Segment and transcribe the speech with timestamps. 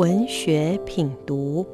[0.00, 1.66] 文学品读。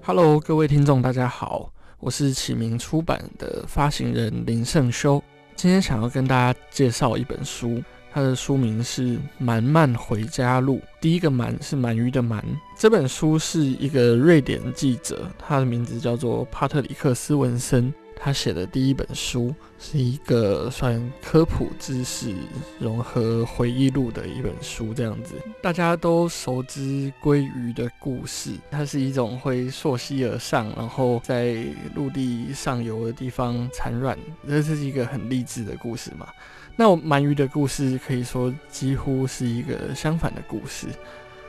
[0.00, 5.22] Hello，各位听众，大家好，我是启明出版的发行人林胜修。
[5.54, 10.76] 今天想要跟大家介绍一本书，它的书名是《蛮漫回家路》。
[11.02, 12.42] 第一个“蛮”是鳗鱼的“蛮”。
[12.78, 17.92] 这本书是一个瑞典记者，他的名字叫做帕特里克斯文森。
[18.22, 22.34] 他写的第一本书是一个算科普知识
[22.78, 28.52] 融合回忆录的一本书，这样子大家都熟知鲑鱼的故事。
[28.70, 36.28] 它是一种会溯溪而上，然后在陆地上游的地方产卵，这是一个很励志的故事嘛？
[36.76, 40.86] 那鳗鱼的故事可以说几乎是一个相反的故事。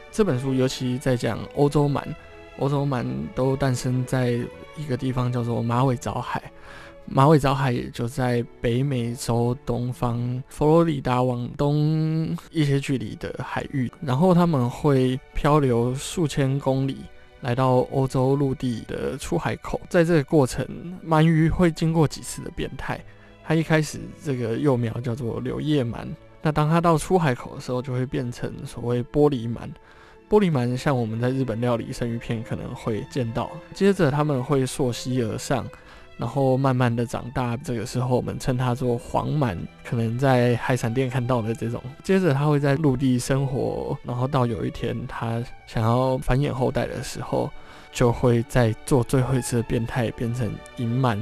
[0.10, 2.04] 这本书尤其在讲欧洲鳗，
[2.58, 4.32] 欧洲鳗都诞生在
[4.78, 6.42] 一个地方叫做马尾藻海。
[7.06, 16.98] 马尾藻海也就在北美洲东方，佛罗里达往东一些距离的海域，然后他们会漂流数千公里，
[17.42, 19.82] 来到欧洲陆地的出海口。
[19.90, 20.66] 在这个过程，
[21.06, 23.04] 鳗鱼会经过几次的变态。
[23.44, 26.08] 它一开始这个幼苗叫做柳叶鳗，
[26.42, 29.68] 那当它到出海口的时候，就会变成所谓玻璃鳗。
[30.32, 33.52] 玻璃鳗像我们在日本料理生鱼片可能会见到。
[33.74, 35.68] 接着他们会溯溪而上。
[36.18, 41.82] 然后慢慢的长大，这个时候我们称它做黄鳗，可能在海产店看到的这种。
[42.04, 47.50] 接着它会在陆地生活，然后到有一天它想要繁衍后代的时候，
[47.92, 51.18] 就会再做最后一次变态，变成银鳗。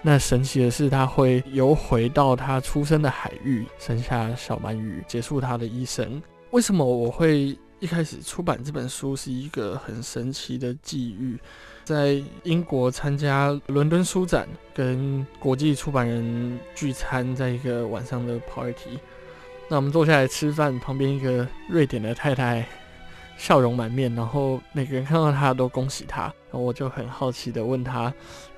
[0.00, 6.22] 那神奇的是，它会游回到它出生的海域，生下小鳗鱼，结束它的一生。
[6.52, 11.38] 为什么我会一开始出版这本书是一个很神奇的际遇？
[11.84, 18.98] 在英国参加伦敦书展，跟国际出版人聚餐，在一个晚上的 party。
[19.68, 22.66] 那我们坐下来吃饭，旁边一个瑞典的太太
[23.36, 26.22] 笑容满面，然后每个人看到她都恭喜她。
[26.50, 28.12] 然后我就很好奇的问她：“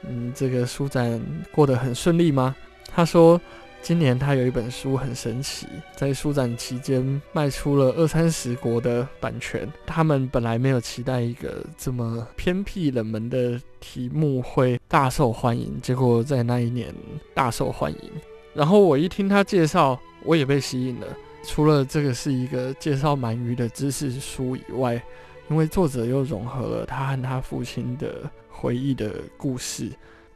[0.08, 1.20] 嗯，这个书展
[1.52, 2.56] 过得很顺利吗？”
[2.90, 3.38] 她说。
[3.82, 9.66] 今年他有一本书很神奇，在书展期间卖出了二三十国的版权。
[9.86, 16.94] 他们本来没有期待一个这么偏僻冷门的题目会大受欢迎，结果在那一年
[17.34, 18.10] 大受欢迎。
[18.52, 21.06] 然后我一听他介绍，我也被吸引了。
[21.42, 25.02] 除了这个是一个介绍鳗鱼的知识书以外，
[25.48, 29.90] 因为作者又融合了他和他父亲的回忆的故事。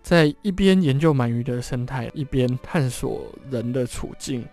[0.04, 4.46] 在一边研究鳗鱼的生态，一边探索人的处境。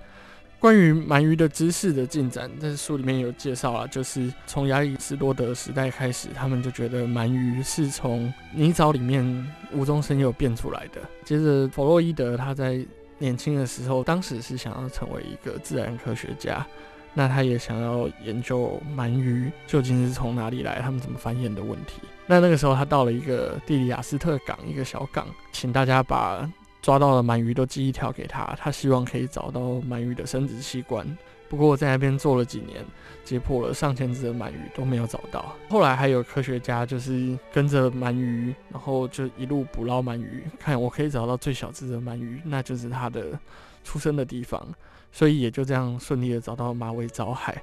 [0.58, 11.02] 关于鳗鱼的知识的进展，在书里面有介绍啊，就是从亚里士多德时代开始，他们就觉得鳗鱼是从泥沼里面无中生有变出来的。
[11.26, 12.86] 接着，弗洛伊德他在
[13.18, 16.66] 年轻的时候，当时是想要成为一个自然科学家。
[17.14, 22.02] 那他也想要研究鳗鱼究竟是从哪里来，他们怎么繁衍的问题。
[22.26, 26.50] 那那个时候他到了一个地理雅斯特港，一个小港，请大家把
[26.82, 31.06] 抓到的鳗鱼都寄一条给他，他希望可以找到鳗鱼的生殖器官。
[31.52, 32.82] 不过我在那边做了几年，
[33.26, 35.54] 解剖了上千只的鳗鱼都没有找到。
[35.68, 43.38] 后来还有科学家就是跟着鳗鱼，然后就一路捕捞鳗鱼， 看我可以找到最小只的鳗鱼，那就是它的
[43.84, 44.66] 出生的地方。
[45.12, 47.62] 所以也就这样顺利的找到马尾藻海，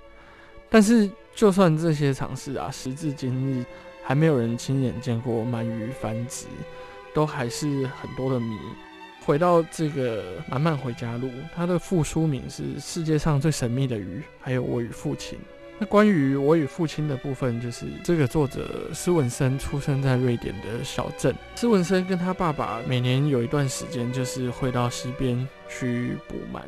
[0.69, 3.65] 但是就算这些尝试啊，时至今日
[4.05, 6.45] 还没有人亲眼见过鳗鱼繁殖，
[7.15, 8.55] 都还是很多的谜。
[9.29, 15.39] 回到这个满满回家路，它的副书名是《世界上最神秘的鱼》，还有我与父亲。
[15.79, 21.35] 那关于我与父亲的部分，就是这个作者斯文森出生在瑞典的小镇。
[21.57, 26.63] 斯文森跟他爸爸每年有一段时间，就是会到溪边去捕鳗。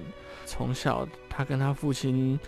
[0.44, 2.38] 从小，他跟他父亲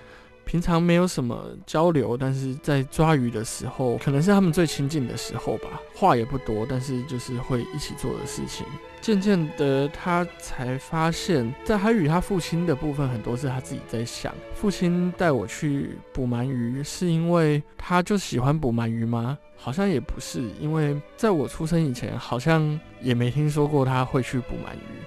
[0.52, 5.80] 平常没有什么交流，但是在抓鱼的时候，可能是他们最亲近的时候吧。
[5.94, 8.66] 话也不多，但是就是会一起做的事情。
[9.00, 14.34] 渐渐的，他才发现，在他与他父亲的部分，很多是他自己在想。
[14.54, 19.38] 父亲带我去捕鳗鱼，是因为他就喜欢捕鳗鱼吗？
[19.56, 25.01] 好像也不是，因为在我出生以前，好像也没听说过他会去捕鳗鱼。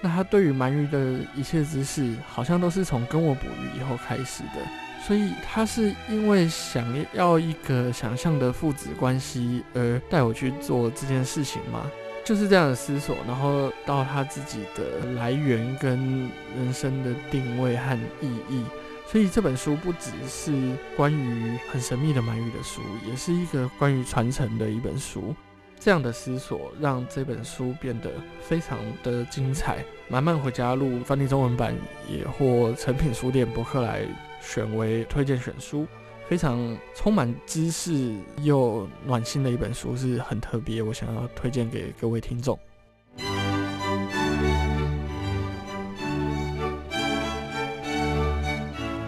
[0.00, 4.60] 那他对于鳗鱼的一切知识，好像都是从跟我捕鱼以后开始的。
[5.06, 11.90] 所以他是因为想要一个想象的父子关系而带我去做这件事情吗？
[12.22, 18.62] 就是这样的思索，然后到他自己的来源跟人生的定位和意义。
[19.10, 20.52] 所以这本书不只是
[20.96, 25.34] 关于很神秘的鳗鱼的书，也是一个关于传承的一本书。
[25.80, 28.10] 这样的思索让这本书变得
[28.42, 29.78] 非常的精彩。
[30.08, 31.74] 《慢慢回家路》翻译中文版
[32.06, 34.02] 也获诚品书店博客来
[34.42, 35.86] 选为推荐选书，
[36.28, 42.58] 非常充满知识又暖心的一本书，是很特别，我想要推荐给各位听众。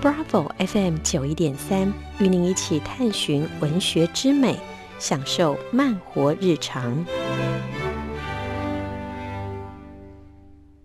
[0.00, 4.56] Bravo FM 九一点三，与您一起探寻文学之美。
[4.98, 7.04] 享受慢活日常。